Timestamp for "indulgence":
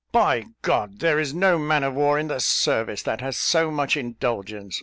3.95-4.79